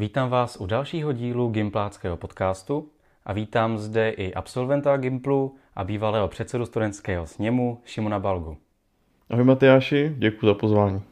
[0.00, 2.88] Vítám vás u dalšího dílu Gimpláckého podcastu
[3.24, 8.56] a vítám zde i absolventa Gimplu a bývalého předsedu studentského sněmu Šimona Balgu.
[9.30, 11.02] Ahoj Matyáši, děkuji za pozvání.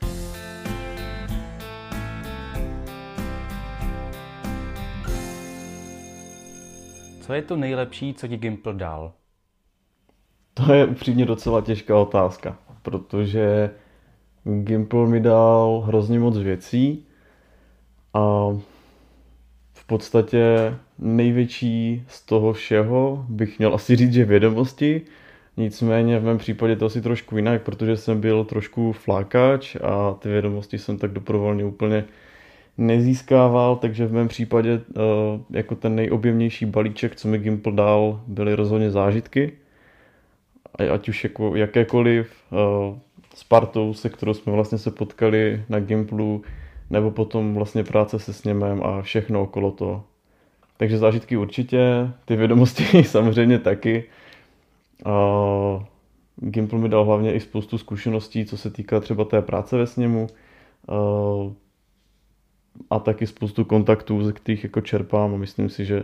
[7.20, 9.12] Co je to nejlepší, co ti Gimpl dal?
[10.54, 13.70] To je upřímně docela těžká otázka, protože
[14.44, 17.06] Gimpl mi dal hrozně moc věcí
[18.14, 18.48] a
[19.86, 25.02] podstatě největší z toho všeho bych měl asi říct, že vědomosti,
[25.56, 30.28] nicméně v mém případě to asi trošku jinak, protože jsem byl trošku flákač a ty
[30.28, 32.04] vědomosti jsem tak doprovolně úplně
[32.78, 35.00] nezískával, takže v mém případě eh,
[35.50, 39.52] jako ten nejobjemnější balíček, co mi Gimple dal, byly rozhodně zážitky.
[40.92, 42.56] Ať už jako jakékoliv eh,
[43.34, 46.42] s partou, se kterou jsme vlastně se potkali na Gimplu,
[46.90, 50.04] nebo potom vlastně práce se sněmem a všechno okolo toho.
[50.76, 54.04] Takže zážitky určitě, ty vědomosti samozřejmě taky.
[55.06, 55.82] Uh,
[56.36, 60.26] Gimple mi dal hlavně i spoustu zkušeností, co se týká třeba té práce ve sněmu
[62.90, 66.02] a taky spoustu kontaktů, ze kterých jako čerpám a myslím si, že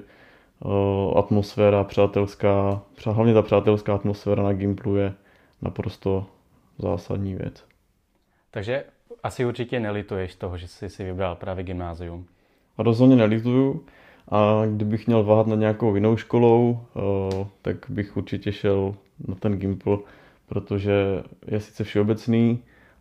[1.16, 5.14] atmosféra přátelská, hlavně ta přátelská atmosféra na Gimplu je
[5.62, 6.26] naprosto
[6.78, 7.64] zásadní věc.
[8.50, 8.84] Takže
[9.22, 12.26] asi určitě nelituješ toho, že jsi si vybral právě gymnázium.
[12.78, 13.84] Rozhodně nelituju.
[14.28, 18.94] A kdybych měl váhat na nějakou jinou školou, eh, tak bych určitě šel
[19.28, 20.04] na ten Gimpl,
[20.46, 22.58] protože je sice všeobecný,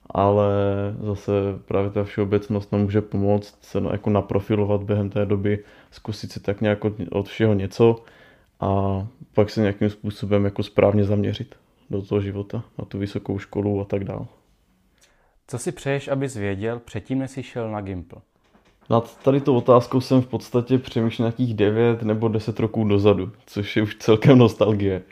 [0.10, 0.54] ale
[1.02, 1.32] zase
[1.66, 6.62] právě ta všeobecnost nám může pomoct se jako naprofilovat během té doby, zkusit si tak
[6.62, 6.80] nějak
[7.12, 8.04] od všeho něco
[8.60, 9.02] a
[9.34, 11.56] pak se nějakým způsobem jako správně zaměřit
[11.90, 14.26] do toho života, na tu vysokou školu a tak dále.
[15.52, 18.22] Co si přeješ, abys věděl předtím, než jsi šel na Gimple?
[18.90, 23.76] Nad tady tou otázkou jsem v podstatě přemýšlel nějakých 9 nebo 10 roků dozadu, což
[23.76, 25.04] je už celkem nostalgie.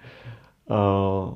[0.69, 1.33] Uh,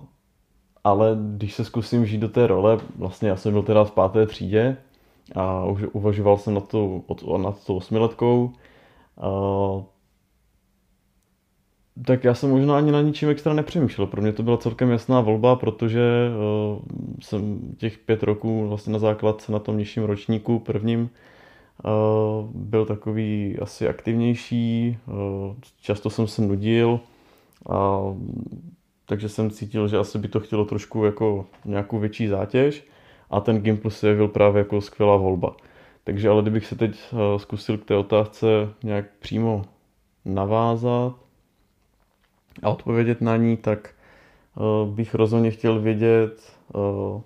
[0.83, 4.25] ale když se zkusím žít do té role, vlastně já jsem byl teda v páté
[4.25, 4.77] třídě
[5.35, 7.03] a už uvažoval jsem nad tou,
[7.37, 8.53] nad tou osmiletkou,
[9.23, 9.83] uh,
[12.05, 14.07] tak já jsem možná ani na ničím extra nepřemýšlel.
[14.07, 16.01] Pro mě to byla celkem jasná volba, protože
[16.73, 16.81] uh,
[17.21, 21.01] jsem těch pět roků vlastně na základce na tom nižším ročníku prvním
[21.85, 21.91] uh,
[22.53, 26.99] byl takový asi aktivnější, uh, často jsem se nudil,
[27.69, 27.99] a,
[29.05, 32.87] takže jsem cítil, že asi by to chtělo trošku jako nějakou větší zátěž
[33.29, 35.55] a ten Gimpl se jevil právě jako skvělá volba.
[36.03, 36.99] Takže ale kdybych se teď
[37.37, 38.45] zkusil k té otázce
[38.83, 39.61] nějak přímo
[40.25, 41.22] navázat,
[42.63, 43.93] a odpovědět na ní, tak
[44.55, 47.21] uh, bych rozhodně chtěl vědět, uh,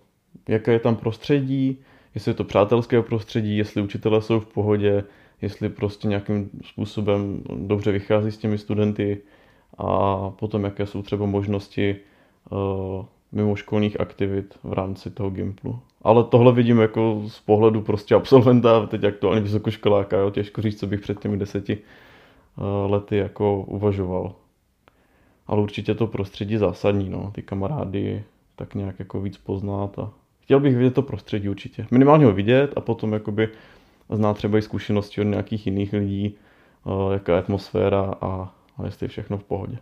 [0.47, 1.77] jaké je tam prostředí,
[2.15, 5.03] jestli je to přátelské prostředí, jestli učitelé jsou v pohodě,
[5.41, 9.21] jestli prostě nějakým způsobem dobře vychází s těmi studenty
[9.77, 11.95] a potom jaké jsou třeba možnosti
[12.49, 15.79] uh, mimoškolních aktivit v rámci toho Gimplu.
[16.01, 20.87] Ale tohle vidím jako z pohledu prostě absolventa, teď aktuálně vysokoškoláka, jo, těžko říct, co
[20.87, 21.77] bych před těmi deseti
[22.87, 24.35] lety jako uvažoval
[25.47, 28.23] ale určitě to prostředí zásadní, no, ty kamarády
[28.55, 31.87] tak nějak jako víc poznat a chtěl bych vidět to prostředí určitě.
[31.91, 33.49] Minimálně ho vidět a potom jakoby
[34.09, 36.35] znát třeba i zkušenosti od nějakých jiných lidí,
[36.85, 39.77] eh, jaká je atmosféra a, a jestli je všechno v pohodě.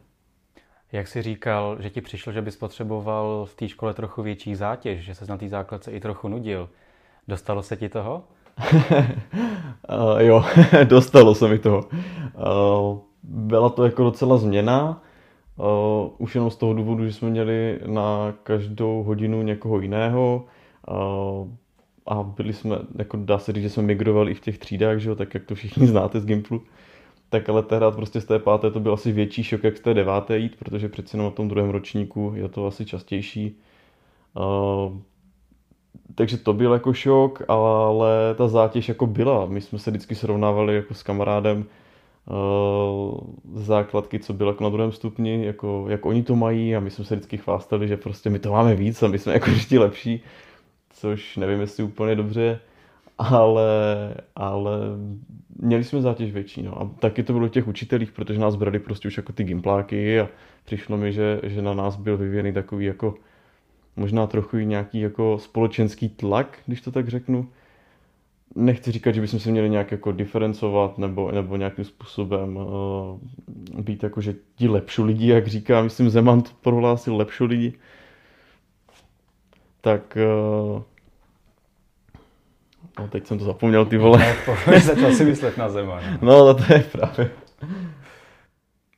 [0.91, 4.99] Jak jsi říkal, že ti přišlo, že bys potřeboval v té škole trochu větší zátěž,
[5.05, 6.69] že se na té základce i trochu nudil.
[7.27, 8.23] Dostalo se ti toho?
[9.89, 10.45] uh, jo,
[10.83, 11.79] dostalo se mi toho.
[11.79, 15.01] Uh, byla to jako docela změna.
[15.57, 20.45] Uh, už jenom z toho důvodu, že jsme měli na každou hodinu někoho jiného
[20.87, 21.47] uh,
[22.05, 25.09] a byli jsme, jako dá se říct, že jsme migrovali i v těch třídách, že
[25.09, 26.61] jo, tak jak to všichni znáte z Gimplu.
[27.29, 29.93] Tak ale tehdy prostě z té páté to byl asi větší šok, jak z té
[29.93, 33.59] deváté jít, protože přeci jenom na tom druhém ročníku je to asi častější.
[34.33, 34.97] Uh,
[36.15, 39.45] takže to byl jako šok, ale ta zátěž jako byla.
[39.45, 41.65] My jsme se vždycky srovnávali jako s kamarádem,
[43.53, 47.05] základky, co bylo jako na druhém stupni, jako, jak oni to mají a my jsme
[47.05, 50.23] se vždycky chvástali, že prostě my to máme víc a my jsme jako ještě lepší,
[50.89, 52.59] což nevím, jestli úplně dobře,
[53.17, 53.65] ale,
[54.35, 54.79] ale
[55.59, 56.63] měli jsme zátěž větší.
[56.63, 56.81] No.
[56.81, 60.29] A taky to bylo těch učitelích, protože nás brali prostě už jako ty gimpláky a
[60.65, 63.15] přišlo mi, že, že na nás byl vyvíjený takový jako
[63.95, 67.49] možná trochu nějaký jako společenský tlak, když to tak řeknu,
[68.55, 74.03] nechci říkat, že bychom se měli nějak jako diferencovat nebo, nebo nějakým způsobem uh, být
[74.03, 77.73] jako, že ti lepší lidi, jak říká, myslím Zeman to prohlásil lepší lidi,
[79.81, 80.17] tak
[80.75, 80.81] uh,
[82.99, 84.35] No teď jsem to zapomněl, ty vole.
[84.83, 85.99] Začal si myslet na zema.
[86.21, 87.31] No, no to je právě.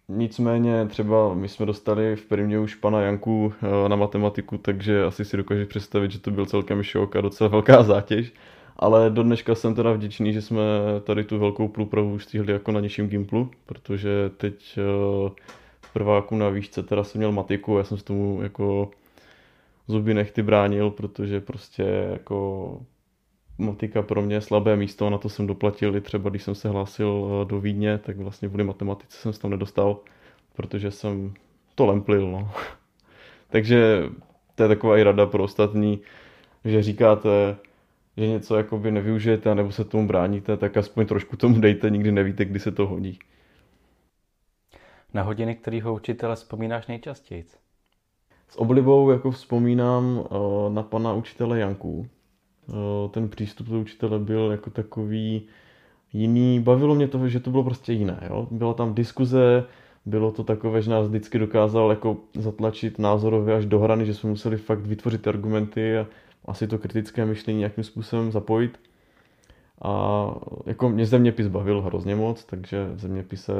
[0.09, 3.53] Nicméně třeba my jsme dostali v první už pana Janku
[3.85, 7.47] eh, na matematiku, takže asi si dokážu představit, že to byl celkem šok a docela
[7.47, 8.33] velká zátěž.
[8.79, 10.63] Ale do dneška jsem teda vděčný, že jsme
[11.03, 14.81] tady tu velkou průpravu stihli jako na nižším Gimplu, protože teď eh,
[15.81, 18.91] v prváku na výšce teda jsem měl matiku, já jsem s tomu jako
[19.87, 22.79] zuby nechty bránil, protože prostě jako
[23.57, 26.69] matika pro mě je slabé místo, na to jsem doplatil i třeba, když jsem se
[26.69, 29.99] hlásil eh, do Vídně, tak vlastně kvůli matematice jsem se tam nedostal,
[30.55, 31.33] protože jsem
[31.75, 32.51] to lemplil, no.
[33.49, 34.03] Takže
[34.55, 35.99] to je taková i rada pro ostatní,
[36.65, 37.57] že říkáte,
[38.17, 42.45] že něco jakoby nevyužijete nebo se tomu bráníte, tak aspoň trošku tomu dejte, nikdy nevíte,
[42.45, 43.19] kdy se to hodí.
[45.13, 47.45] Na hodiny kterého učitele vzpomínáš nejčastěji?
[48.49, 52.07] S oblibou jako vzpomínám uh, na pana učitele Janku.
[52.67, 55.47] Uh, ten přístup do učitele byl jako takový
[56.13, 56.59] jiný.
[56.59, 58.19] Bavilo mě to, že to bylo prostě jiné.
[58.29, 58.47] Jo?
[58.51, 59.65] Byla tam diskuze,
[60.05, 64.29] bylo to takové, že nás vždycky dokázal jako zatlačit názorově až do hrany, že jsme
[64.29, 66.07] museli fakt vytvořit argumenty a
[66.47, 68.79] asi to kritické myšlení nějakým způsobem zapojit.
[69.81, 70.33] A
[70.65, 73.53] jako mě zeměpis bavil hrozně moc, takže v zeměpise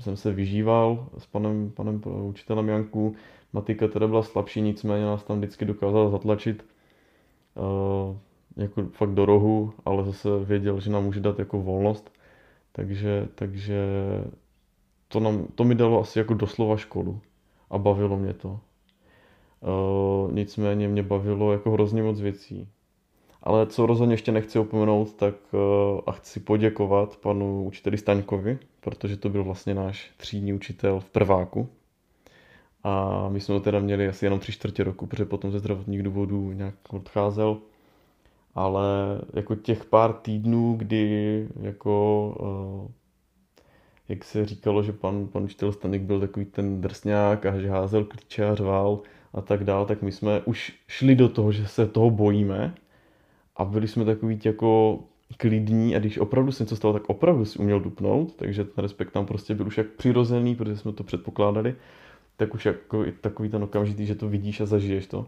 [0.00, 3.14] jsem se vyžíval s panem, panem učitelem Janku.
[3.52, 6.66] Matika teda byla slabší, nicméně nás tam vždycky dokázal zatlačit
[8.56, 12.12] jako fakt do rohu, ale zase věděl, že nám může dát jako volnost.
[12.72, 13.84] Takže, takže
[15.08, 17.20] to, nám, to mi dalo asi jako doslova školu
[17.70, 18.60] a bavilo mě to.
[19.64, 22.68] Uh, nicméně mě bavilo jako hrozně moc věcí.
[23.42, 29.16] Ale co rozhodně ještě nechci opomenout, tak uh, a chci poděkovat panu učiteli Staňkovi, protože
[29.16, 31.68] to byl vlastně náš třídní učitel v prváku.
[32.82, 36.02] A my jsme ho teda měli asi jenom tři čtvrtě roku, protože potom ze zdravotních
[36.02, 37.58] důvodů nějak odcházel.
[38.54, 38.84] Ale
[39.34, 42.28] jako těch pár týdnů, kdy jako
[42.84, 42.90] uh,
[44.08, 48.04] jak se říkalo, že pan, pan učitel Stanek byl takový ten drsňák a že házel
[48.04, 49.00] klíče a řval,
[49.34, 52.74] a tak dál, tak my jsme už šli do toho, že se toho bojíme
[53.56, 54.98] a byli jsme takový jako
[55.36, 59.10] klidní a když opravdu se něco stalo, tak opravdu si uměl dupnout, takže ten respekt
[59.10, 61.74] tam prostě byl už jak přirozený, protože jsme to předpokládali,
[62.36, 65.26] tak už jako takový ten okamžitý, že to vidíš a zažiješ to.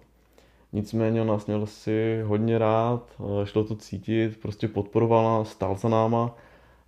[0.73, 5.89] Nicméně on nás měl si hodně rád, šlo to cítit, prostě podporoval nás, stál za
[5.89, 6.37] náma,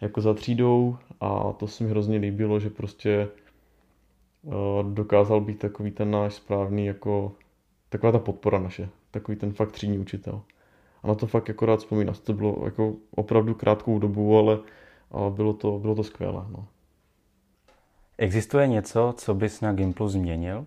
[0.01, 3.48] jako za třídou a to se mi hrozně líbilo, že prostě Eh,
[4.83, 7.33] dokázal být takový ten náš správný, jako
[7.89, 10.43] taková ta podpora naše, takový ten fakt třídní učitel.
[11.03, 12.15] A na to fakt jako rád vzpomínám.
[12.25, 14.59] To bylo jako opravdu krátkou dobu, ale,
[15.11, 16.47] ale bylo, to, bylo to skvělé.
[16.51, 16.67] No.
[18.19, 20.67] Existuje něco, co bys na Gimplu změnil?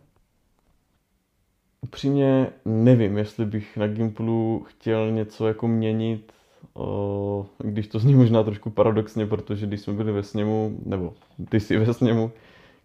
[1.82, 6.32] Upřímně nevím, jestli bych na Gimplu chtěl něco jako měnit,
[6.78, 11.14] eh, když to zní možná trošku paradoxně, protože když jsme byli ve sněmu, nebo
[11.50, 12.32] ty jsi ve sněmu,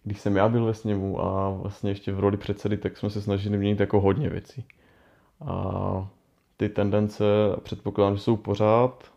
[0.06, 3.22] když jsem já byl ve sněmu a vlastně ještě v roli předsedy, tak jsme se
[3.22, 4.64] snažili měnit jako hodně věcí.
[5.46, 6.08] A
[6.56, 7.24] ty tendence,
[7.62, 9.12] předpokládám, že jsou pořád,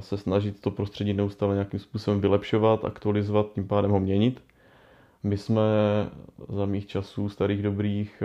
[0.00, 4.42] se snažit to prostředí neustále nějakým způsobem vylepšovat, aktualizovat, tím pádem ho měnit.
[5.22, 5.62] My jsme
[6.48, 8.22] za mých časů starých dobrých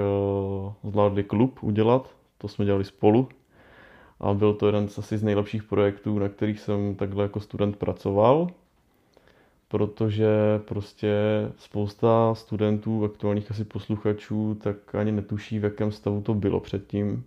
[0.83, 3.29] zvládli klub udělat, to jsme dělali spolu.
[4.19, 7.75] A byl to jeden z asi z nejlepších projektů, na kterých jsem takhle jako student
[7.75, 8.47] pracoval
[9.69, 10.27] protože
[10.65, 11.13] prostě
[11.57, 17.25] spousta studentů, aktuálních asi posluchačů, tak ani netuší, v jakém stavu to bylo předtím.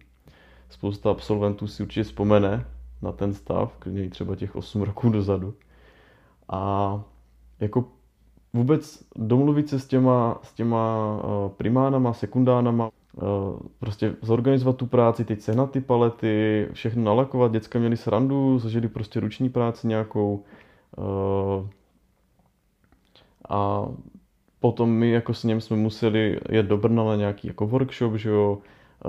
[0.70, 2.66] Spousta absolventů si určitě vzpomene
[3.02, 5.54] na ten stav, klidně třeba těch 8 roků dozadu.
[6.48, 7.02] A
[7.60, 7.84] jako
[8.52, 13.20] vůbec domluvit se s těma, s těma eh, primánama, sekundánama, eh,
[13.78, 19.20] prostě zorganizovat tu práci, teď sehnat ty palety, všechno nalakovat, děcka měli srandu, zažili prostě
[19.20, 20.44] ruční práci nějakou,
[20.98, 21.68] eh,
[23.48, 23.88] a
[24.60, 28.30] potom my jako s ním jsme museli jet do Brna na nějaký jako workshop, že
[28.30, 29.08] jo, eh,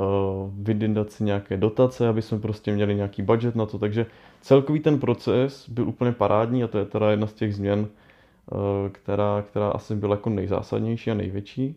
[0.54, 4.06] vydindat si nějaké dotace, aby jsme prostě měli nějaký budget na to, takže
[4.42, 8.90] celkový ten proces byl úplně parádní a to je teda jedna z těch změn, eh,
[8.90, 11.76] která, která asi byla jako nejzásadnější a největší.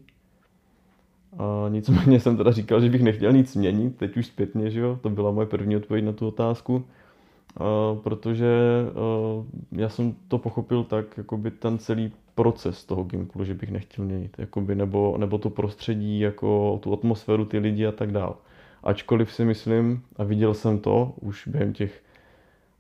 [1.39, 4.99] A nicméně jsem teda říkal, že bych nechtěl nic změnit, teď už zpětně, že jo,
[5.03, 6.85] to byla moje první odpověď na tu otázku.
[7.61, 8.47] Uh, protože
[9.73, 14.37] já jsem to pochopil tak, jakoby ten celý proces toho Gimplu, že bych nechtěl měnit,
[14.39, 18.37] jakoby, nebo, nebo to prostředí, jako tu atmosféru, ty lidi a tak dál.
[18.83, 22.03] Ačkoliv si myslím, a viděl jsem to už během těch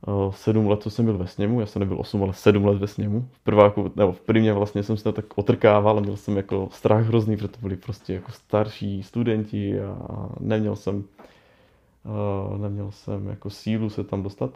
[0.07, 2.79] uh, sedm let, co jsem byl ve sněmu, já jsem nebyl osm, ale sedm let
[2.79, 3.29] ve sněmu.
[3.33, 7.07] V prváku, nebo v prvně vlastně jsem se tak otrkával a měl jsem jako strach
[7.07, 11.05] hrozný, protože to byli prostě jako starší studenti a neměl jsem,
[12.05, 14.51] uh, neměl jsem jako sílu se tam dostat.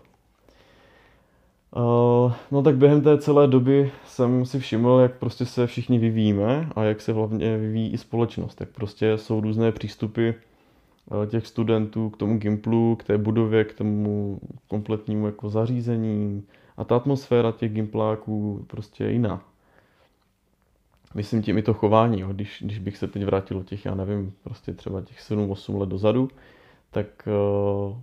[1.77, 6.69] Uh, no tak během té celé doby jsem si všiml, jak prostě se všichni vyvíjíme
[6.77, 8.61] a jak se hlavně vyvíjí i společnost.
[8.61, 13.75] Jak prostě jsou různé přístupy uh, těch studentů k tomu Gimplu, k té budově, k
[13.75, 16.45] tomu kompletnímu jako zařízení
[16.77, 19.45] a ta atmosféra těch Gimpláků prostě je jiná.
[21.15, 22.29] Myslím tím i to chování, jo.
[22.33, 26.29] Když, když bych se teď vrátil těch, já nevím, prostě třeba těch 7-8 let dozadu,
[26.91, 27.07] tak
[27.91, 27.97] uh,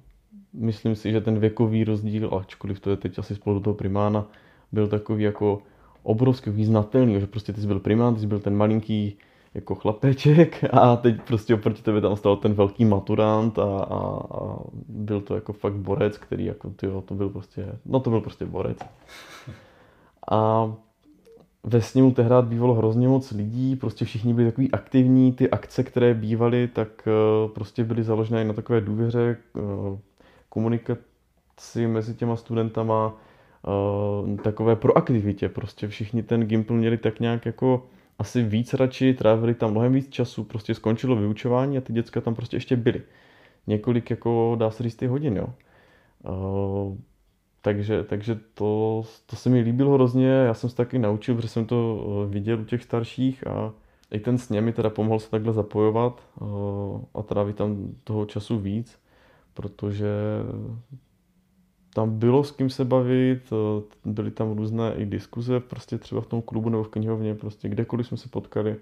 [0.58, 4.26] myslím si, že ten věkový rozdíl, ačkoliv to je teď asi spolu toho primána,
[4.72, 5.62] byl takový jako
[6.04, 9.18] obrovský význatelný, že prostě ty jsi byl primán, ty jsi byl ten malinký
[9.54, 13.98] jako chlapeček a teď prostě oproti tebe tam stal ten velký maturant a, a,
[14.38, 18.22] a byl to jako fakt borec, který jako tyjo, to byl prostě, no to byl
[18.22, 18.78] prostě borec.
[20.32, 20.72] A
[21.64, 26.14] ve sněmu tehdy bývalo hrozně moc lidí, prostě všichni byli takový aktivní, ty akce, které
[26.14, 29.98] bývaly, tak eh, prostě byly založené na takové důvěře, eh,
[30.50, 33.14] komunikaci mezi těma studentama,
[34.28, 35.50] uh, takové proaktivitě.
[35.50, 37.86] Prostě všichni ten Gimpl měli tak nějak jako
[38.20, 42.36] asi víc radši, trávili tam mnohem víc času, prostě skončilo vyučování a ty děcka tam
[42.36, 43.02] prostě ještě byly.
[43.68, 45.48] Několik jako dá se říct hodin, jo.
[46.24, 46.98] Uh,
[47.62, 51.66] takže, takže to, to se mi líbilo hrozně, já jsem se taky naučil, protože jsem
[51.66, 53.74] to viděl u těch starších a
[54.12, 56.22] i ten sněm mi teda pomohl se takhle zapojovat
[57.14, 59.00] a trávit tam toho času víc
[59.58, 60.08] protože
[61.94, 63.54] tam bylo s kým se bavit,
[64.06, 68.08] byly tam různé i diskuze, prostě třeba v tom klubu nebo v knihovně, prostě kdekoliv
[68.08, 68.76] jsme se potkali.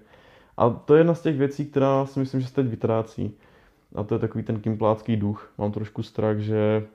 [0.56, 3.34] A to je jedna z těch věcí, která si myslím, že se teď vytrácí.
[3.94, 5.52] A to je takový ten kimplácký duch.
[5.58, 6.86] Mám trošku strach, že...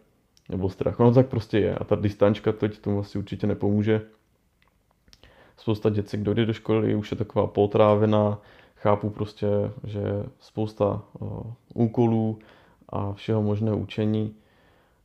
[0.50, 1.76] Nebo strach, ono tak prostě je.
[1.76, 4.02] A ta distančka teď tomu asi určitě nepomůže.
[5.58, 8.42] Spousta dětí, kdo jde do školy, už je taková potrávená.
[8.76, 9.48] Chápu prostě,
[9.84, 10.02] že
[10.40, 12.40] spousta uh, úkolů,
[12.92, 14.36] a všeho možného učení.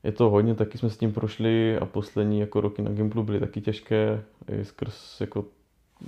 [0.04, 3.40] Je to hodně, taky jsme s tím prošli a poslední jako roky na Gimplu byly
[3.40, 5.44] taky těžké, i skrz jako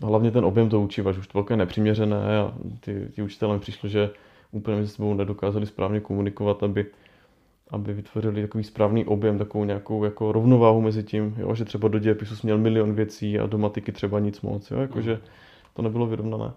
[0.02, 4.10] hlavně ten objem toho učiva, už to bylo nepřiměřené a ty, ty učitelé přišlo, že
[4.52, 6.86] úplně mezi sebou nedokázali správně komunikovat, aby,
[7.70, 11.98] aby vytvořili takový správný objem, takovou nějakou jako rovnováhu mezi tím, jo, že třeba do
[11.98, 15.20] dějepisu jsi měl milion věcí a do matiky třeba nic moc, jo, jakože
[15.74, 16.52] to nebylo vyrovnané.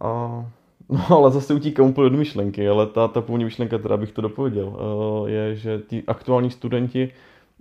[0.00, 0.46] A
[0.88, 4.22] No ale zase utíkám úplně od myšlenky, ale ta, ta původní myšlenka, která bych to
[4.22, 7.12] dopověděl, eh, je, že ti aktuální studenti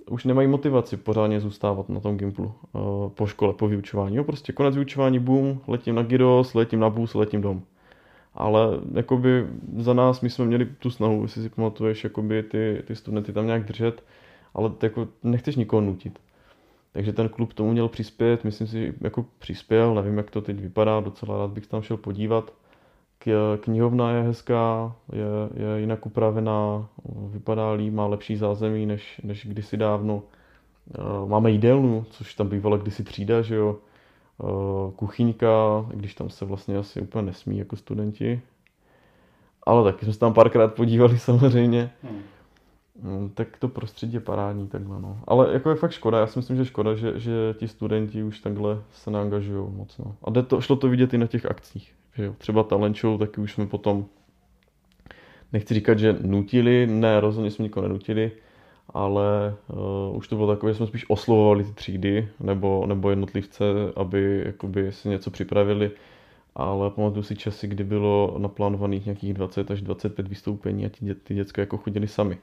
[0.10, 4.16] už nemají motivaci pořádně zůstávat na tom Gimplu eh, po škole, po vyučování.
[4.16, 7.62] Jo, prostě konec vyučování, boom, letím na Gyros, letím na bus, letím dom.
[8.34, 9.48] Ale jakoby
[9.78, 13.46] za nás my jsme měli tu snahu, jestli si pamatuješ, jakoby ty, ty studenty tam
[13.46, 14.04] nějak držet,
[14.54, 16.20] ale jako nechceš nikoho nutit.
[16.94, 21.00] Takže ten klub tomu měl přispět, myslím si, jako přispěl, nevím, jak to teď vypadá,
[21.00, 22.54] docela rád bych tam šel podívat.
[23.58, 29.78] Knihovna je hezká, je, je jinak upravená, vypadá líp, má lepší zázemí než, než kdysi
[29.78, 30.24] dávno.
[30.96, 33.76] Eh, máme jídelnu, což tam bývala kdysi třída, že jo.
[34.44, 38.42] Eh, kuchyňka, když tam se vlastně asi úplně nesmí jako studenti.
[39.64, 41.92] Ale taky jsme se tam párkrát podívali samozřejmě.
[42.04, 42.22] Hmm.
[43.02, 45.20] Mm, tak to prostředí je parádní takhle, no.
[45.28, 48.40] Ale jako je fakt škoda, já si myslím, že škoda, že, že ti studenti už
[48.40, 50.16] takhle se neangažují moc, no.
[50.24, 51.94] A jde to, šlo to vidět i na těch akcích.
[52.18, 54.06] Jo, třeba talent show, taky už jsme potom,
[55.54, 58.32] nechci říkat, že nutili, ne, rozhodně jsme nikoho nenutili,
[58.90, 59.56] ale
[60.10, 63.64] uh, už to bylo takové, že jsme spíš oslovovali ty třídy nebo, nebo jednotlivce,
[63.96, 65.92] aby jakoby si něco připravili,
[66.56, 71.16] ale pamatuju si časy, kdy bylo naplánovaných nějakých 20 až 25 vystoupení a ty, dě,
[71.16, 72.38] ty děcka jako chodili sami.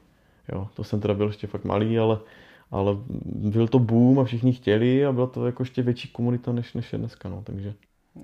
[0.52, 2.18] Jo, to jsem teda byl ještě fakt malý, ale,
[2.70, 2.96] ale
[3.34, 6.92] byl to boom a všichni chtěli a byla to jako ještě větší komunita, než, než
[6.92, 7.74] je dneska, no, takže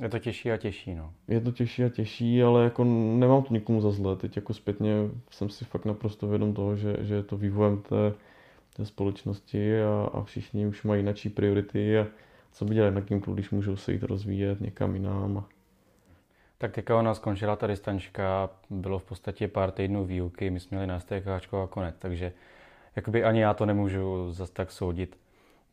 [0.00, 1.12] je to těžší a těžší, no.
[1.28, 4.16] Je to těžší a těžší, ale jako nemám to nikomu za zlé.
[4.16, 4.92] Teď jako zpětně
[5.30, 8.14] jsem si fakt naprosto vědom toho, že, že je to vývojem té,
[8.76, 12.06] té společnosti a, a všichni už mají jináčí priority a
[12.52, 15.44] co by dělali na Gimplu, když můžou se jít rozvíjet někam jinam.
[16.58, 20.86] Tak teďka ona skončila ta distančka, bylo v podstatě pár týdnů výuky, my jsme měli
[20.86, 22.32] na STKčko a konec, takže
[22.96, 25.16] jakoby ani já to nemůžu zase tak soudit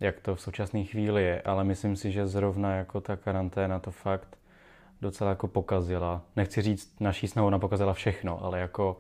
[0.01, 3.91] jak to v současné chvíli je, ale myslím si, že zrovna jako ta karanténa to
[3.91, 4.38] fakt
[5.01, 6.22] docela jako pokazila.
[6.36, 9.00] Nechci říct, naší snahou ona pokazila všechno, ale jako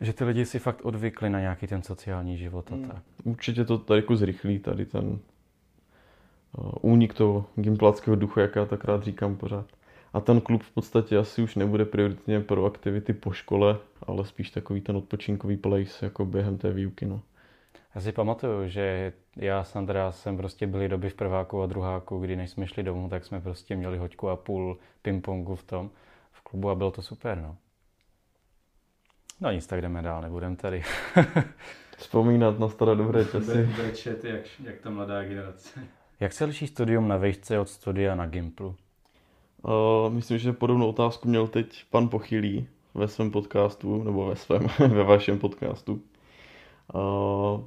[0.00, 2.88] že ty lidi si fakt odvykli na nějaký ten sociální život a hmm.
[2.88, 3.02] tak.
[3.24, 5.18] Určitě to tady jako zrychlí, tady ten
[6.58, 9.66] uh, únik toho gimpláckého duchu, jak já tak rád říkám pořád.
[10.12, 14.50] A ten klub v podstatě asi už nebude prioritně pro aktivity po škole, ale spíš
[14.50, 17.06] takový ten odpočinkový place jako během té výuky.
[17.06, 17.20] No.
[17.94, 22.36] Já si pamatuju, že já s Andreasem prostě byli doby v prváku a druháku, kdy
[22.36, 25.90] než jsme šli domů, tak jsme prostě měli hoďku a půl pingpongu v tom,
[26.32, 27.56] v klubu a bylo to super, no.
[29.40, 30.82] No nic, tak jdeme dál, nebudem tady.
[31.96, 33.68] Vzpomínat na staré dobré časy.
[33.76, 35.80] Brečet, jak, jak ta mladá generace.
[36.20, 38.76] Jak se liší studium na vejšce od studia na Gimplu?
[39.62, 44.66] Uh, myslím, že podobnou otázku měl teď pan Pochylý ve svém podcastu, nebo ve svém,
[44.78, 46.02] ve vašem podcastu.
[46.94, 47.60] Uh,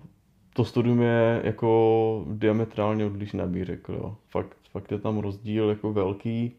[0.55, 3.93] to studium je jako diametrálně odlišné, bych řekl.
[3.93, 4.15] Jo.
[4.27, 6.51] Fakt, fakt je tam rozdíl jako velký.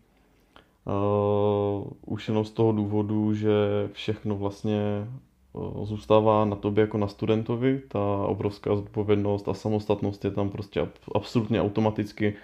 [0.85, 3.51] Uh, už jenom z toho důvodu, že
[3.93, 4.81] všechno vlastně
[5.53, 7.83] uh, zůstává na tobě jako na studentovi.
[7.89, 12.35] Ta obrovská zodpovědnost a samostatnost je tam prostě absolutně automaticky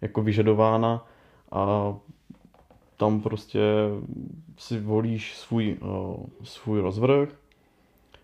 [0.00, 1.06] jako vyžadována
[1.52, 1.94] a
[2.96, 3.60] tam prostě
[4.58, 7.28] si volíš svůj, uh, svůj rozvrh,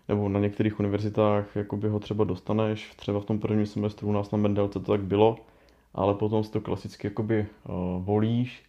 [0.07, 4.31] nebo na některých univerzitách jakoby ho třeba dostaneš, třeba v tom prvním semestru u nás
[4.31, 5.35] na Mendelce to tak bylo,
[5.93, 8.63] ale potom si to klasicky jakoby uh, volíš,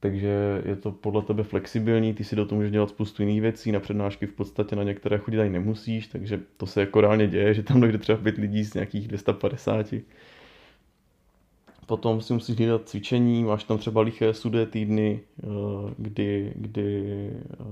[0.00, 3.72] takže je to podle tebe flexibilní, ty si do toho můžeš dělat spoustu jiných věcí,
[3.72, 7.54] na přednášky v podstatě na některé chodit ani nemusíš, takže to se jako reálně děje,
[7.54, 9.94] že tam dojde třeba pět lidí z nějakých 250
[11.86, 15.46] Potom si musíš hlídat cvičení, máš tam třeba liché sudé týdny, eh,
[15.98, 17.64] kdy, kdy eh,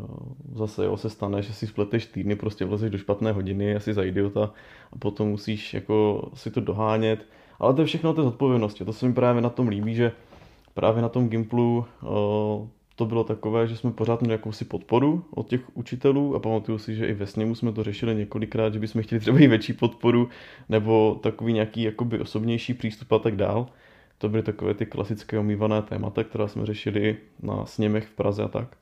[0.55, 4.03] zase jo, se stane, že si spleteš týdny, prostě vlezeš do špatné hodiny, asi za
[4.03, 4.53] idiota
[4.93, 7.27] a potom musíš jako si to dohánět.
[7.59, 8.85] Ale to je všechno o té zodpovědnosti.
[8.85, 10.13] To se mi právě na tom líbí, že
[10.75, 12.07] právě na tom Gimplu eh,
[12.97, 16.95] to bylo takové, že jsme pořád měli jakousi podporu od těch učitelů a pamatuju si,
[16.95, 20.29] že i ve sněmu jsme to řešili několikrát, že bychom chtěli třeba i větší podporu
[20.69, 23.67] nebo takový nějaký jakoby osobnější přístup a tak dál.
[24.23, 28.49] To byly takové ty klasické omývané témata, která jsme řešili na sněmech v Praze a
[28.49, 28.77] tak.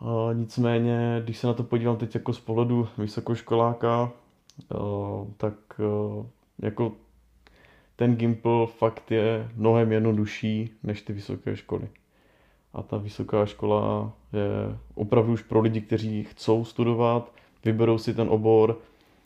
[0.00, 4.12] A nicméně, když se na to podívám teď jako z pohledu vysokoškoláka,
[5.36, 5.54] tak
[6.62, 6.92] jako
[7.96, 11.88] ten Gimple fakt je mnohem jednodušší než ty vysoké školy.
[12.72, 17.32] A ta vysoká škola je opravdu už pro lidi, kteří chcou studovat,
[17.64, 18.78] vyberou si ten obor,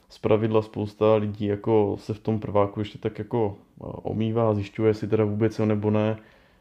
[0.08, 3.56] z pravidla spousta lidí jako se v tom prváku ještě tak jako
[4.02, 6.16] omývá, zjišťuje si teda vůbec jo nebo ne.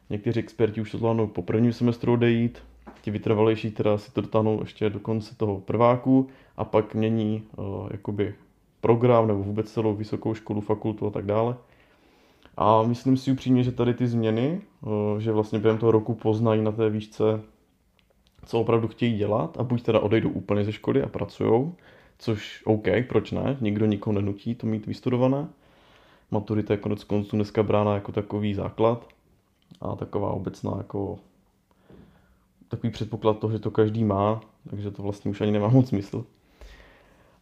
[0.09, 2.63] Někteří experti už to zvládnou po prvním semestru odejít,
[3.01, 6.27] ti vytrvalejší teda si to dotáhnou ještě do konce toho prváku
[6.57, 8.35] a pak mění uh, jakoby
[8.81, 11.55] program nebo vůbec celou vysokou školu, fakultu a tak dále.
[12.57, 16.61] A myslím si upřímně, že tady ty změny, uh, že vlastně během toho roku poznají
[16.61, 17.41] na té výšce,
[18.45, 21.71] co opravdu chtějí dělat a buď teda odejdou úplně ze školy a pracují,
[22.17, 25.47] což OK, proč ne, nikdo nikoho nenutí to mít vystudované.
[26.31, 29.07] Maturita je konec konců dneska brána jako takový základ
[29.81, 31.19] a taková obecná jako
[32.67, 36.25] takový předpoklad toho, že to každý má, takže to vlastně už ani nemá moc smysl.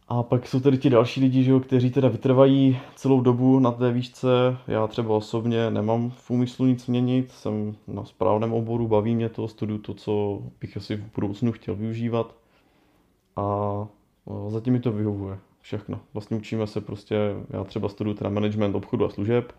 [0.08, 3.72] A pak jsou tady ti další lidi, že jo, kteří teda vytrvají celou dobu na
[3.72, 4.28] té výšce.
[4.66, 9.48] Já třeba osobně nemám v úmyslu nic měnit, jsem na správném oboru, baví mě to,
[9.48, 12.34] studuju to, co bych asi v budoucnu chtěl využívat.
[13.36, 13.86] A
[14.48, 16.00] Zatím mi to vyhovuje všechno.
[16.14, 17.16] Vlastně učíme se prostě,
[17.50, 19.52] já třeba studuju teda management obchodu a služeb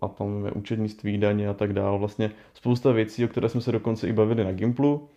[0.00, 1.98] a tam je učednictví, daně a tak dále.
[1.98, 5.08] Vlastně spousta věcí, o které jsme se dokonce i bavili na Gimplu.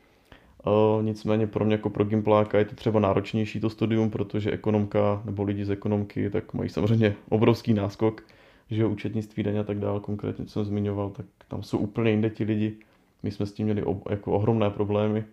[1.02, 5.44] Nicméně pro mě jako pro Gimpláka je to třeba náročnější to studium, protože ekonomka nebo
[5.44, 8.24] lidi z ekonomky tak mají samozřejmě obrovský náskok,
[8.70, 12.30] že učetnictví, daně a tak dále, konkrétně co jsem zmiňoval, tak tam jsou úplně jinde
[12.30, 12.78] ti lidi.
[13.24, 15.26] My jsme s tím měli jako ohromné problémy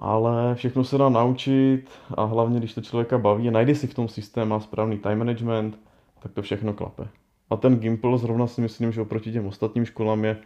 [0.00, 1.84] ale všechno se dá naučit
[2.16, 5.18] a hlavně, když to člověka baví a najde si v tom systém a správný time
[5.18, 5.78] management,
[6.22, 7.08] tak to všechno klape.
[7.50, 10.36] A ten Gimple zrovna si myslím, že oproti těm ostatním školám je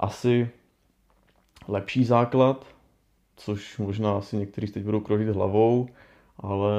[0.00, 0.50] asi
[1.68, 2.66] lepší základ,
[3.36, 5.88] což možná asi někteří teď budou krožit hlavou,
[6.38, 6.72] ale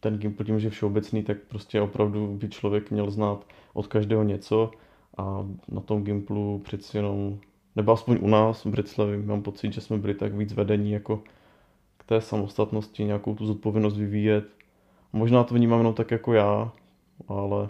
[0.00, 4.22] ten Gimple tím, že je všeobecný, tak prostě opravdu by člověk měl znát od každého
[4.22, 4.70] něco
[5.18, 7.38] a na tom Gimplu přeci jenom,
[7.76, 11.22] nebo aspoň u nás v Břeclavi, mám pocit, že jsme byli tak víc vedení jako
[12.06, 14.44] té samostatnosti nějakou tu zodpovědnost vyvíjet.
[15.12, 16.72] Možná to vnímám jenom tak jako já,
[17.28, 17.68] ale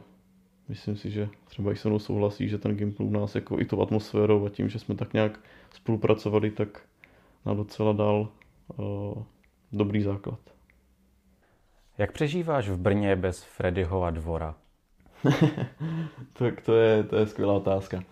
[0.68, 3.64] myslím si, že třeba i se mnou souhlasí, že ten Gimple u nás jako i
[3.64, 5.40] tou atmosférou a tím, že jsme tak nějak
[5.74, 6.82] spolupracovali, tak
[7.46, 8.28] na docela dal
[8.76, 9.22] uh,
[9.72, 10.38] dobrý základ.
[11.98, 14.54] Jak přežíváš v Brně bez Freddyho a dvora?
[16.32, 18.02] tak to je, to je skvělá otázka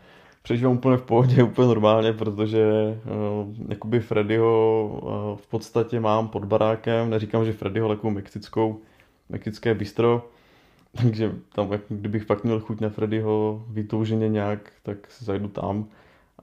[0.44, 2.64] přežívám úplně v pohodě, úplně normálně, protože
[3.04, 8.80] uh, jakoby Freddyho uh, v podstatě mám pod barákem, neříkám, že Freddyho, ale mexickou,
[9.28, 10.30] mexické bistro,
[11.02, 15.86] takže tam, jak, kdybych fakt měl chuť na Freddyho vytouženě nějak, tak si zajdu tam,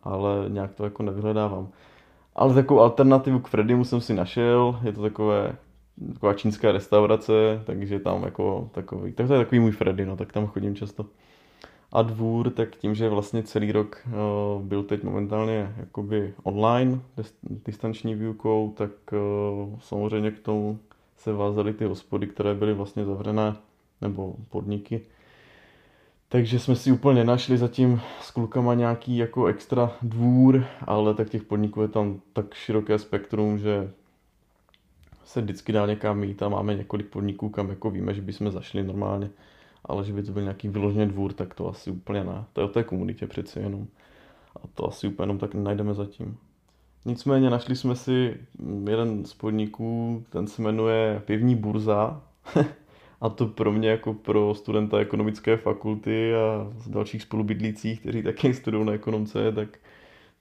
[0.03, 1.69] ale nějak to jako nevyhledávám.
[2.35, 5.55] Ale takovou alternativu k Freddymu jsem si našel, je to takové,
[6.13, 10.31] taková čínská restaurace, takže tam jako takový, tak to je takový můj Freddy, no, tak
[10.31, 11.05] tam chodím často.
[11.91, 16.99] A dvůr, tak tím, že vlastně celý rok uh, byl teď momentálně jakoby online,
[17.65, 20.79] distanční výukou, tak uh, samozřejmě k tomu
[21.17, 23.55] se vázaly ty hospody, které byly vlastně zavřené
[24.01, 25.01] nebo podniky.
[26.29, 31.43] Takže jsme si úplně našli zatím s klukama nějaký jako extra dvůr, ale tak těch
[31.43, 33.91] podniků je tam tak široké spektrum, že
[35.25, 38.83] se vždycky dá někam jít a máme několik podniků, kam jako víme, že bychom zašli
[38.83, 39.29] normálně,
[39.91, 42.43] ale že by to byl nějaký vyložený dvůr, tak to asi úplně ne.
[42.53, 43.87] To je o té komunitě přeci jenom.
[44.63, 46.37] A to asi úplně jenom tak najdeme zatím.
[47.05, 48.37] Nicméně našli jsme si
[48.89, 52.21] jeden z podniků, ten se jmenuje Pivní burza.
[53.21, 58.53] a to pro mě jako pro studenta ekonomické fakulty a z dalších spolubydlících, kteří taky
[58.53, 59.79] studují na ekonomce, tak,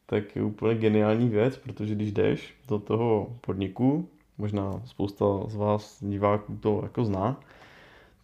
[0.07, 4.09] tak je úplně geniální věc, protože když jdeš do toho podniku,
[4.39, 7.41] možná spousta z vás diváků to jako zná,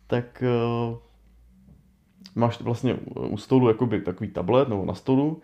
[0.06, 0.42] tak
[0.90, 0.98] uh,
[2.36, 5.40] máš vlastně u stolu jakoby takový tablet nebo na stolu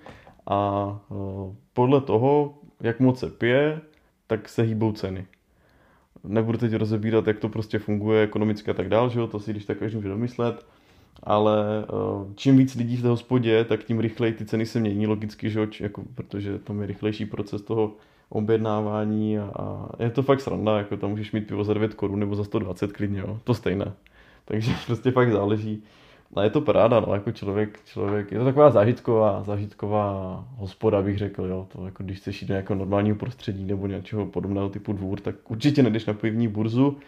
[0.46, 3.80] a uh, podle toho, jak moc se pije,
[4.26, 5.26] tak se hýbou ceny.
[6.24, 9.26] Nebudu teď rozebírat, jak to prostě funguje ekonomicky a tak dál, že jo?
[9.26, 10.66] to si když tak každý může domyslet,
[11.22, 15.06] ale uh, čím víc lidí v té hospodě, tak tím rychleji ty ceny se mění
[15.06, 15.66] logicky, že jo?
[15.80, 17.92] Jako, protože tam je rychlejší proces toho
[18.28, 22.20] objednávání a, a je to fakt sranda, jako tam můžeš mít pivo za 9 korun
[22.20, 23.40] nebo za 120 klidně, jo?
[23.44, 23.92] to stejné.
[24.44, 25.82] Takže prostě fakt záleží.
[26.36, 31.18] A je to paráda, no, jako člověk, člověk, je to taková zážitková, zážitková hospoda, bych
[31.18, 34.92] řekl, jo, to jako když chceš jít do nějakého normálního prostředí nebo něčeho podobného typu
[34.92, 36.98] dvůr, tak určitě nejdeš na pivní burzu,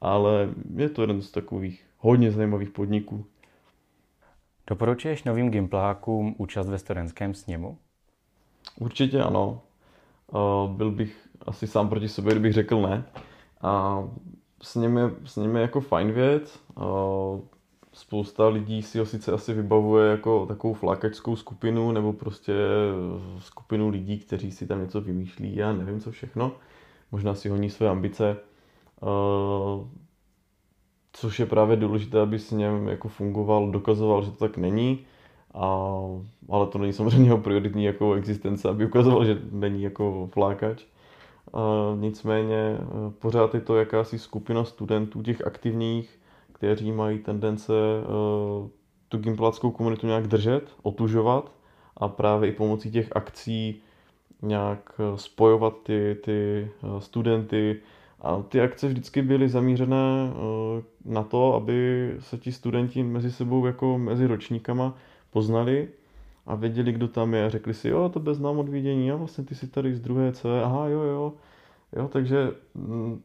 [0.00, 3.24] ale je to jeden z takových hodně zajímavých podniků.
[4.66, 7.78] Doporučuješ novým gimplákům účast ve studentském sněmu?
[8.80, 9.60] Určitě ano.
[10.66, 13.04] Byl bych asi sám proti sobě, kdybych řekl ne.
[13.60, 14.04] A
[14.62, 16.60] s nimi, s nimi je jako fajn věc
[17.92, 22.54] spousta lidí si ho sice asi vybavuje jako takovou flákačskou skupinu nebo prostě
[23.38, 26.52] skupinu lidí, kteří si tam něco vymýšlí, já nevím co všechno.
[27.12, 28.36] Možná si honí své ambice,
[29.00, 29.86] uh,
[31.12, 34.98] což je právě důležité, aby s něm jako fungoval, dokazoval, že to tak není.
[35.54, 35.98] A,
[36.48, 40.84] ale to není samozřejmě jeho prioritní jako existence, aby ukazoval, že není jako flákač.
[41.52, 46.21] Uh, nicméně uh, pořád je to jakási skupina studentů, těch aktivních,
[46.62, 48.68] kteří mají tendence uh,
[49.08, 51.52] tu gimpláckou komunitu nějak držet, otužovat
[51.96, 53.82] a právě i pomocí těch akcí
[54.42, 57.80] nějak eh, spojovat ty, ty eh, studenty.
[58.20, 60.32] A ty akce vždycky byly zamířené
[61.04, 64.94] na to, aby se ti studenti mezi sebou jako mezi ročníkama
[65.30, 65.88] poznali
[66.46, 67.50] a věděli, kdo tam je.
[67.50, 70.32] Řekli si, jo, to bez znám od vidění, a vlastně ty jsi tady z druhé
[70.32, 71.32] C, aha, jo, jo.
[71.96, 73.22] Jo, takže mm,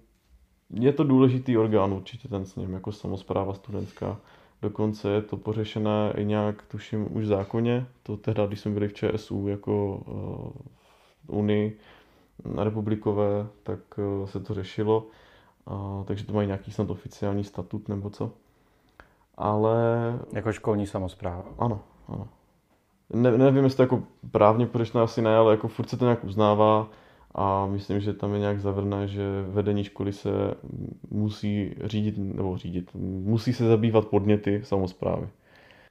[0.69, 4.17] je to důležitý orgán určitě ten s ním, jako samozpráva studentská.
[4.61, 7.85] Dokonce je to pořešené i nějak, tuším, už v zákoně.
[8.03, 10.01] To tehdy, když jsme byli v ČSU jako
[11.23, 11.77] v Unii
[12.63, 15.07] republikové, tak eh, se to řešilo.
[15.67, 18.31] A, takže to mají nějaký snad oficiální statut nebo co.
[19.37, 19.75] Ale...
[20.33, 21.45] Jako školní samozpráva.
[21.57, 22.27] Ano, ano.
[23.13, 26.23] Ne, nevím, jestli to jako právně pořešené asi ne, ale jako furt se to nějak
[26.23, 26.87] uznává
[27.35, 30.29] a myslím, že tam je nějak zavrné, že vedení školy se
[31.11, 32.91] musí řídit, nebo řídit,
[33.23, 35.27] musí se zabývat podněty samozprávy.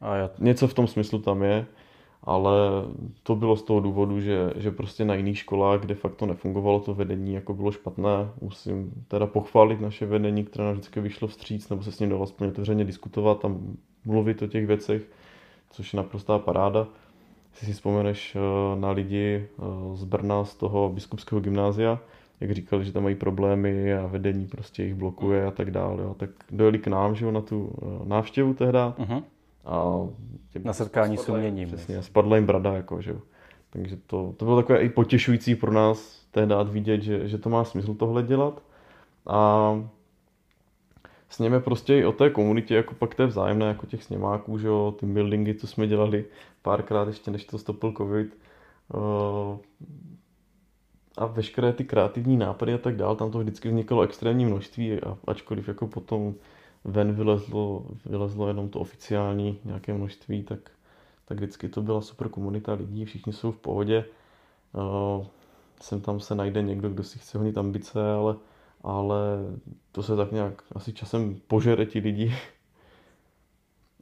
[0.01, 0.31] A já...
[0.39, 1.67] Něco v tom smyslu tam je,
[2.23, 2.53] ale
[3.23, 6.81] to bylo z toho důvodu, že, že prostě na jiných školách, kde fakt to nefungovalo,
[6.81, 8.29] to vedení jako bylo špatné.
[8.41, 12.23] Musím teda pochválit naše vedení, které nám vždycky vyšlo vstříc, nebo se s ním dalo
[12.23, 13.55] aspoň otevřeně diskutovat a
[14.05, 15.03] mluvit o těch věcech,
[15.71, 16.89] což je naprostá paráda
[17.65, 18.41] si vzpomeneš eh,
[18.81, 19.63] na lidi eh,
[19.97, 21.99] z Brna, z toho biskupského gymnázia,
[22.41, 26.15] jak říkali, že tam mají problémy a vedení prostě jich blokuje a tak dále, jo.
[26.19, 29.23] tak dojeli k nám, že jo, na tu eh, návštěvu tehda uh-huh.
[29.65, 30.07] a
[30.53, 31.69] těm na setkání s uměním.
[31.69, 33.21] Přesně, spadla jim brada, jako, že jo.
[33.71, 37.65] Takže to, to bylo takové i potěšující pro nás tehdy vidět, že, že to má
[37.65, 38.63] smysl tohle dělat.
[39.27, 39.71] A
[41.29, 44.95] sněme prostě i o té komunitě, jako pak té vzájemné, jako těch sněmáků, že jo,
[45.01, 46.25] ty buildingy, co jsme dělali
[46.63, 48.39] párkrát ještě, než to stopil covid.
[48.95, 49.59] Uh,
[51.17, 55.19] a veškeré ty kreativní nápady a tak dál, tam to vždycky vznikalo extrémní množství, a
[55.27, 56.35] ačkoliv jako potom
[56.85, 60.59] ven vylezlo, vylezlo jenom to oficiální nějaké množství, tak,
[61.25, 64.05] tak vždycky to byla super komunita lidí, všichni jsou v pohodě.
[64.73, 65.27] Uh,
[65.81, 68.37] sem tam se najde někdo, kdo si chce honit ambice, ale
[68.83, 69.19] ale
[69.93, 72.35] to se tak nějak asi časem požere ti lidi.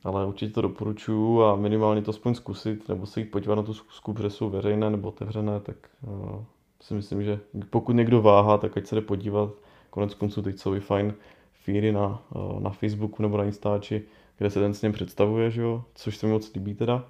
[0.05, 3.75] ale určitě to doporučuju a minimálně to aspoň zkusit, nebo se jít podívat na tu
[3.75, 6.45] zkusku, protože jsou veřejné nebo otevřené, tak uh,
[6.81, 9.51] si myslím, že pokud někdo váhá, tak ať se jde podívat.
[9.91, 11.15] Konec konců teď jsou i fajn
[11.53, 14.03] fíry na, uh, na Facebooku nebo na Instači,
[14.39, 15.85] kde se ten s ním představuje, že jo?
[15.95, 17.05] což se mi moc líbí teda.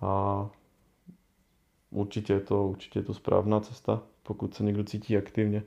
[0.00, 0.46] A
[1.90, 5.62] určitě je to, určitě je to správná cesta, pokud se někdo cítí aktivně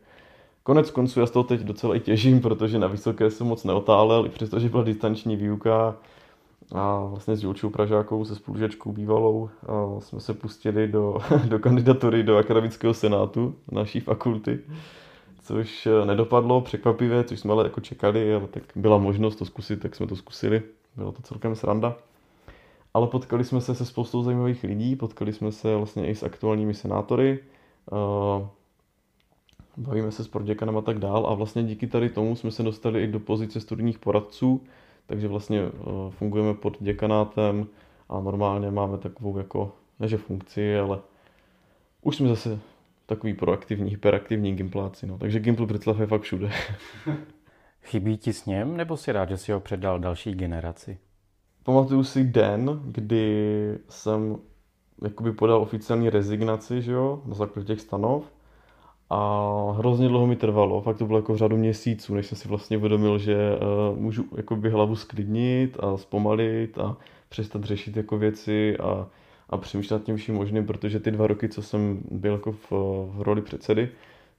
[0.65, 4.25] Konec konců já z toho teď docela i těžím, protože na vysoké jsem moc neotálel,
[4.25, 5.95] i přestože byla distanční výuka
[6.75, 9.49] a vlastně s Julčou Pražákou, se spolužačkou bývalou,
[9.99, 14.59] jsme se pustili do, do kandidatury do akademického senátu naší fakulty,
[15.43, 19.81] což eh, nedopadlo překvapivě, což jsme ale jako čekali, ale tak byla možnost to zkusit,
[19.81, 20.61] tak jsme to zkusili.
[20.95, 21.95] Bylo to celkem sranda.
[22.93, 26.73] Ale potkali jsme se se spoustou zajímavých lidí, potkali jsme se vlastně i s aktuálními
[26.73, 27.39] senátory,
[29.77, 33.03] bavíme se s proděkanem a tak dál a vlastně díky tady tomu jsme se dostali
[33.03, 34.63] i do pozice studijních poradců,
[35.07, 35.71] takže vlastně eh,
[36.09, 37.67] fungujeme pod děkanátem
[38.09, 40.99] a normálně máme takovou jako, neže funkci, ale
[42.01, 42.59] už jsme zase
[43.05, 45.17] takový proaktivní, hyperaktivní gimpláci, no.
[45.17, 46.51] takže Gimpl Břeclav je fakt všude.
[47.83, 50.97] Chybí ti s ním, nebo si rád, že si ho předal další generaci?
[51.63, 54.37] Pamatuju si den, kdy jsem
[55.03, 58.34] jakoby podal oficiální rezignaci, že jo, na základě těch stanov
[59.09, 62.77] a hrozně dlouho mi trvalo, fakt to bylo jako řadu měsíců, než jsem si vlastně
[62.77, 66.97] uvědomil, že uh, můžu jakoby hlavu sklidnit a zpomalit a
[67.29, 69.07] přestat řešit jako věci a,
[69.49, 72.71] a přemýšlet tím vším možným, protože ty dva roky, co jsem byl jako v,
[73.15, 73.89] v roli předsedy,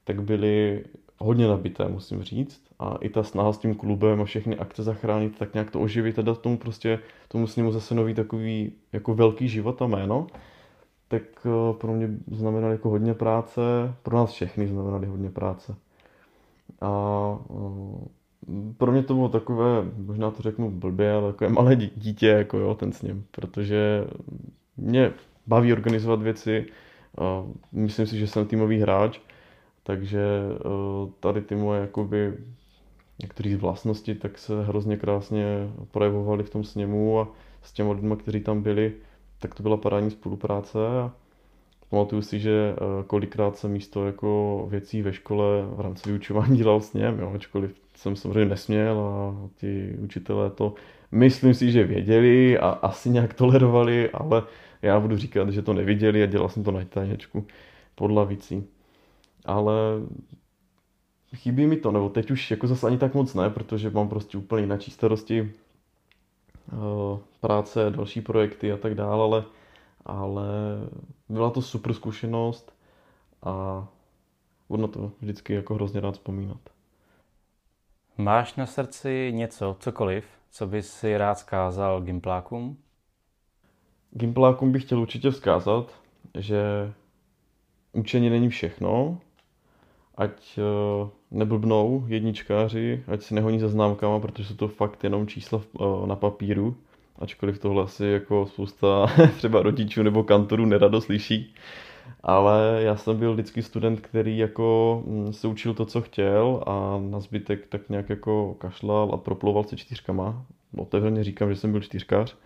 [0.05, 0.85] tak byly
[1.19, 2.63] hodně nabité, musím říct.
[2.79, 6.19] A i ta snaha s tím klubem a všechny akce zachránit, tak nějak to oživit
[6.19, 6.99] a dát tomu prostě,
[7.29, 10.27] tomu sněmu zase nový takový jako velký život a jméno
[11.09, 13.61] tak eh, pro mě znamenaly jako hodně práce,
[14.03, 15.75] pro nás všechny znamenaly hodně práce.
[16.81, 16.90] A
[17.51, 18.07] eh,
[18.79, 19.66] pro mě to bylo takové,
[19.97, 24.05] možná to řeknu blbě, ale takové malé dítě, jako jo, ten s ním, protože
[24.77, 25.12] mě
[25.47, 26.66] baví organizovat věci,
[27.73, 29.21] myslím si, že jsem týmový hráč,
[29.83, 32.35] takže eh, tady ty moje jakoby
[33.23, 35.45] některé vlastnosti tak se hrozně krásně
[35.90, 37.29] projevovaly v tom sněmu a
[37.62, 38.92] s těmi lidmi, kteří tam byli,
[39.38, 41.12] tak to byla parádní spolupráce a
[41.90, 45.46] pamatuju si, že eh, kolikrát jsem místo jako věcí ve škole
[45.77, 50.75] v rámci vyučování dělal s něm, jo, ačkoliv jsem samozřejmě nesměl a ti učitelé to
[51.12, 54.42] myslím si, že věděli a asi nějak tolerovali, ale
[54.83, 57.46] já budu říkat, že to neviděli a dělal jsem to na tajněčku
[57.94, 58.64] pod lavicí.
[59.44, 59.75] Ale
[61.35, 64.38] chybí mi to, nebo teď už jako zase ani tak moc ne, protože mám prostě
[64.38, 65.53] úplně jiné starosti,
[67.41, 69.45] práce, další projekty a tak dále, ale,
[70.05, 70.47] ale
[71.29, 72.73] byla to super zkušenost
[73.43, 73.87] a
[74.69, 76.61] budu na to vždycky jako hrozně rád vzpomínat.
[78.19, 82.79] Máš na srdci něco, cokoliv, co bys si rád zkázal gimplákům?
[84.11, 86.01] Gimplákům bych chtěl určitě vzkázat,
[86.39, 86.93] že
[87.93, 89.19] učení není všechno,
[90.15, 95.61] ať eh, neblbnou jedničkáři, ať si nehoní za známkama, protože jsou to fakt jenom čísla
[95.81, 96.77] eh, na papíru,
[97.19, 101.55] ačkoliv tohle asi jako spousta třeba rodičů nebo kantorů nerado slyší.
[102.23, 106.99] Ale já jsem byl vždycky student, který jako mm, se učil to, co chtěl a
[107.11, 110.47] na zbytek tak nějak jako kašlal a proplouval se čtyřkama.
[110.77, 112.37] Otevřeně říkám, že jsem byl čtyřkář.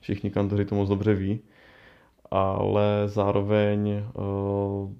[0.00, 1.40] Všichni kantoři to moc dobře ví.
[2.30, 4.90] Ale zároveň uh,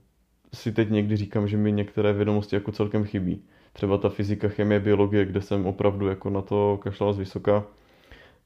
[0.55, 3.43] si teď někdy říkám, že mi některé vědomosti jako celkem chybí.
[3.73, 7.65] Třeba ta fyzika, chemie, biologie, kde jsem opravdu jako na to kašlal z vysoka,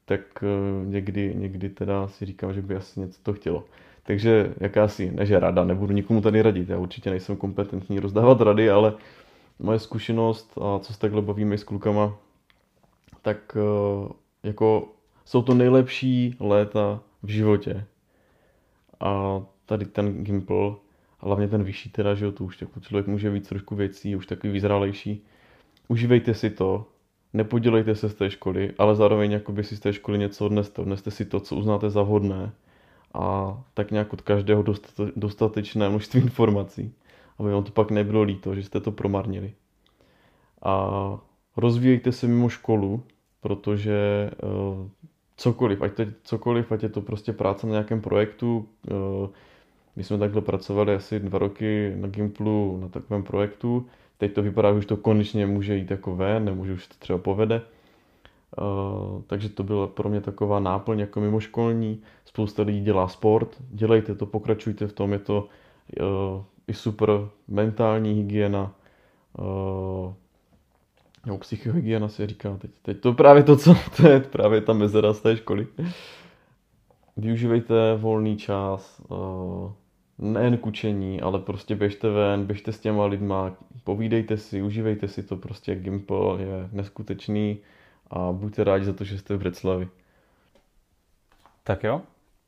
[0.05, 3.65] tak eh, někdy, někdy teda si říkám, že by asi něco to chtělo.
[4.03, 8.69] Takže jakási, ne že rada, nebudu nikomu tady radit, já určitě nejsem kompetentní rozdávat rady,
[8.69, 8.93] ale
[9.59, 12.17] moje zkušenost a co se takhle bavíme s klukama,
[13.21, 14.87] tak eh, jako
[15.25, 17.85] jsou to nejlepší léta v životě.
[18.99, 20.75] A tady ten Gimple
[21.19, 24.25] hlavně ten vyšší teda, že jo, to už jako člověk může víc trošku věcí, už
[24.25, 25.25] takový vyzrálejší.
[25.87, 26.85] Užívejte si to,
[27.33, 31.11] nepodělejte se z té školy, ale zároveň jakoby si z té školy něco odneste, odneste
[31.11, 32.51] si to, co uznáte za vhodné
[33.13, 34.63] a tak nějak od každého
[35.15, 36.93] dostatečné množství informací,
[37.37, 39.53] aby vám to pak nebylo líto, že jste to promarnili.
[40.61, 41.19] A
[41.57, 43.03] rozvíjejte se mimo školu,
[43.41, 44.87] protože uh,
[45.37, 48.57] cokoliv, ať to, cokoliv, ať je to prostě práce na nějakém projektu,
[48.91, 49.29] uh,
[49.95, 53.85] my jsme takhle pracovali asi dva roky na Gimplu na takovém projektu.
[54.17, 57.19] Teď to vypadá, že už to konečně může jít jako ven, nebo už to třeba
[57.19, 57.61] povede.
[58.57, 62.01] Uh, takže to byla pro mě taková náplň jako mimoškolní.
[62.25, 65.47] Spousta lidí dělá sport, dělejte to, pokračujte v tom, je to
[66.01, 67.09] uh, i super
[67.47, 68.75] mentální hygiena,
[69.39, 70.13] uh,
[71.25, 72.71] nebo psychohygiena se říká teď.
[72.81, 75.67] Teď to právě to, co to je právě ta mezera z té školy.
[77.19, 79.71] Využívejte volný čas, uh,
[80.17, 83.51] nejen k učení, ale prostě běžte ven, běžte s těma lidma,
[83.83, 87.57] povídejte si, užívejte si to, prostě Gimple je neskutečný
[88.11, 89.87] a buďte rádi za to, že jste v Břeclavi.
[91.63, 92.01] Tak jo,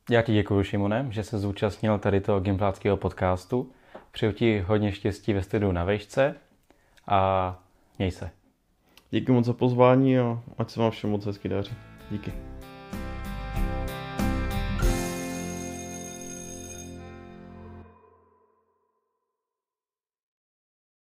[0.09, 3.71] já ti děkuji, Šimone, že se zúčastnil tady toho gimpláckého podcastu.
[4.11, 6.35] Přeju ti hodně štěstí ve studiu na vejšce
[7.07, 7.59] a
[7.99, 8.29] měj se.
[9.11, 11.73] Díky moc za pozvání a ať se vám všem moc hezky daří.
[12.11, 12.50] Díky.